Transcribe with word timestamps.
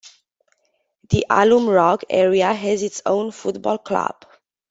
The 1.09 1.23
Alum 1.29 1.69
rock 1.69 2.03
area 2.09 2.51
has 2.51 2.81
its 2.81 3.03
own 3.05 3.29
football 3.29 3.77
club. 3.77 4.25